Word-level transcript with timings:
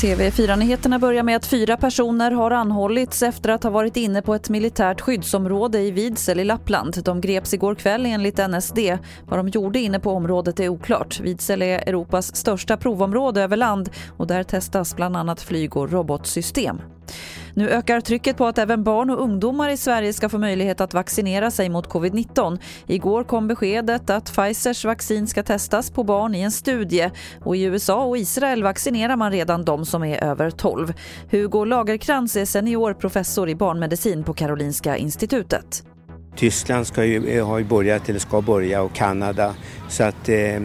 TV4-nyheterna 0.00 0.98
börjar 0.98 1.22
med 1.22 1.36
att 1.36 1.46
fyra 1.46 1.76
personer 1.76 2.30
har 2.30 2.50
anhållits 2.50 3.22
efter 3.22 3.50
att 3.50 3.62
ha 3.62 3.70
varit 3.70 3.96
inne 3.96 4.22
på 4.22 4.34
ett 4.34 4.48
militärt 4.48 5.00
skyddsområde 5.00 5.80
i 5.80 5.90
Vidsel 5.90 6.40
i 6.40 6.44
Lappland. 6.44 7.02
De 7.04 7.20
greps 7.20 7.54
igår 7.54 7.74
kväll 7.74 8.06
enligt 8.06 8.40
NSD. 8.50 8.78
Vad 9.28 9.38
de 9.38 9.48
gjorde 9.48 9.78
inne 9.78 10.00
på 10.00 10.10
området 10.10 10.60
är 10.60 10.68
oklart. 10.68 11.20
Vidsel 11.20 11.62
är 11.62 11.88
Europas 11.88 12.36
största 12.36 12.76
provområde 12.76 13.42
över 13.42 13.56
land 13.56 13.90
och 14.16 14.26
där 14.26 14.42
testas 14.42 14.96
bland 14.96 15.16
annat 15.16 15.42
flyg 15.42 15.76
och 15.76 15.92
robotsystem. 15.92 16.80
Nu 17.54 17.70
ökar 17.70 18.00
trycket 18.00 18.36
på 18.36 18.46
att 18.46 18.58
även 18.58 18.84
barn 18.84 19.10
och 19.10 19.20
ungdomar 19.20 19.68
i 19.68 19.76
Sverige 19.76 20.12
ska 20.12 20.28
få 20.28 20.38
möjlighet 20.38 20.80
att 20.80 20.94
vaccinera 20.94 21.50
sig 21.50 21.68
mot 21.68 21.88
covid-19. 21.88 22.58
Igår 22.86 23.24
kom 23.24 23.48
beskedet 23.48 24.10
att 24.10 24.32
Pfizers 24.34 24.84
vaccin 24.84 25.26
ska 25.26 25.42
testas 25.42 25.90
på 25.90 26.04
barn 26.04 26.34
i 26.34 26.40
en 26.40 26.50
studie 26.50 27.10
och 27.44 27.56
i 27.56 27.62
USA 27.62 28.04
och 28.04 28.18
Israel 28.18 28.62
vaccinerar 28.62 29.16
man 29.16 29.32
redan 29.32 29.64
de 29.64 29.86
som 29.86 30.04
är 30.04 30.24
över 30.24 30.50
12. 30.50 30.92
Hugo 31.30 31.64
Lagerkrans 31.64 32.36
är 32.36 32.44
senior 32.44 32.94
professor 32.94 33.48
i 33.48 33.54
barnmedicin 33.54 34.24
på 34.24 34.34
Karolinska 34.34 34.96
institutet. 34.96 35.84
Tyskland 36.36 36.86
ska 36.86 37.04
ju, 37.04 37.28
eh, 37.28 37.46
har 37.46 37.58
ju 37.58 37.64
börjat 37.64 38.08
eller 38.08 38.18
ska 38.18 38.40
börja 38.40 38.82
och 38.82 38.92
Kanada 38.92 39.54
så 39.88 40.04
att 40.04 40.28
eh, 40.28 40.36
eh 40.36 40.60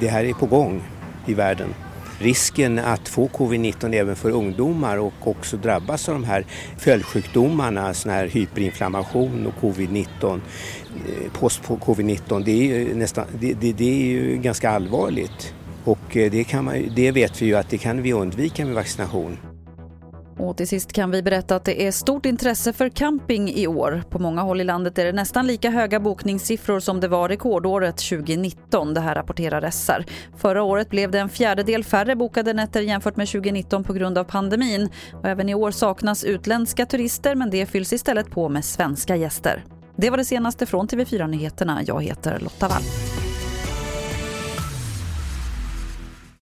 det 0.00 0.08
här 0.08 0.24
är 0.24 0.32
på 0.32 0.46
gång 0.46 0.82
i 1.26 1.34
världen 1.34 1.74
risken 2.22 2.78
att 2.78 3.08
få 3.08 3.28
covid-19 3.28 3.94
även 3.94 4.16
för 4.16 4.30
ungdomar 4.30 4.96
och 4.96 5.28
också 5.28 5.56
drabbas 5.56 6.08
av 6.08 6.14
de 6.14 6.24
här 6.24 6.46
följdsjukdomarna, 6.78 7.94
sån 7.94 8.12
här 8.12 8.26
hyperinflammation 8.26 9.46
och 9.46 9.62
covid-19, 9.62 10.06
eh, 10.22 11.32
post-covid-19, 11.32 12.44
det 12.44 12.50
är 12.50 12.78
ju, 12.78 12.94
nästan, 12.94 13.26
det, 13.40 13.52
det, 13.52 13.72
det 13.72 13.90
är 13.90 14.06
ju 14.06 14.36
ganska 14.36 14.70
allvarligt. 14.70 15.54
Och 15.84 16.16
eh, 16.16 16.30
det, 16.30 16.44
kan 16.44 16.64
man, 16.64 16.88
det 16.96 17.10
vet 17.10 17.42
vi 17.42 17.46
ju 17.46 17.54
att 17.54 17.70
det 17.70 17.78
kan 17.78 18.02
vi 18.02 18.12
undvika 18.12 18.64
med 18.64 18.74
vaccination. 18.74 19.51
Och 20.38 20.56
till 20.56 20.68
sist 20.68 20.92
kan 20.92 21.10
vi 21.10 21.22
berätta 21.22 21.56
att 21.56 21.64
det 21.64 21.86
är 21.86 21.92
stort 21.92 22.26
intresse 22.26 22.72
för 22.72 22.88
camping 22.88 23.48
i 23.48 23.66
år. 23.66 24.02
På 24.10 24.18
många 24.18 24.42
håll 24.42 24.60
i 24.60 24.64
landet 24.64 24.98
är 24.98 25.04
det 25.04 25.12
nästan 25.12 25.46
lika 25.46 25.70
höga 25.70 26.00
bokningssiffror 26.00 26.80
som 26.80 27.00
det 27.00 27.08
var 27.08 27.28
rekordåret 27.28 27.96
2019. 27.96 28.94
Det 28.94 29.00
här 29.00 29.14
rapporterar 29.14 29.70
SR. 29.70 30.04
Förra 30.36 30.62
året 30.62 30.90
blev 30.90 31.10
det 31.10 31.18
en 31.18 31.28
fjärdedel 31.28 31.84
färre 31.84 32.16
bokade 32.16 32.52
nätter 32.52 32.80
jämfört 32.80 33.16
med 33.16 33.28
2019 33.28 33.84
på 33.84 33.92
grund 33.92 34.18
av 34.18 34.24
pandemin. 34.24 34.88
Och 35.12 35.28
även 35.28 35.48
i 35.48 35.54
år 35.54 35.70
saknas 35.70 36.24
utländska 36.24 36.86
turister 36.86 37.34
men 37.34 37.50
det 37.50 37.66
fylls 37.66 37.92
istället 37.92 38.30
på 38.30 38.48
med 38.48 38.64
svenska 38.64 39.16
gäster. 39.16 39.64
Det 39.96 40.10
var 40.10 40.16
det 40.16 40.24
senaste 40.24 40.66
från 40.66 40.88
TV4 40.88 41.26
Nyheterna. 41.26 41.82
Jag 41.86 42.02
heter 42.02 42.38
Lotta 42.38 42.68
Wall. 42.68 42.82